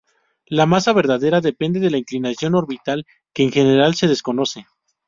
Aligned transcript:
La 0.47 0.65
masa 0.65 0.93
verdadera 0.93 1.41
depende 1.41 1.79
de 1.79 1.91
la 1.91 1.99
inclinación 1.99 2.55
orbital, 2.55 3.05
que 3.35 3.43
en 3.43 3.51
general 3.51 3.93
se 3.93 4.07
desconoce. 4.07 4.65